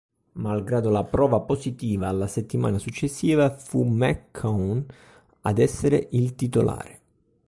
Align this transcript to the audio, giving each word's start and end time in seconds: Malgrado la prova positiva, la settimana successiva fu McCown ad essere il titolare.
Malgrado 0.43 0.89
la 0.93 1.03
prova 1.03 1.41
positiva, 1.41 2.09
la 2.11 2.25
settimana 2.25 2.79
successiva 2.79 3.55
fu 3.55 3.83
McCown 3.83 4.83
ad 5.41 5.59
essere 5.59 6.07
il 6.13 6.33
titolare. 6.33 6.99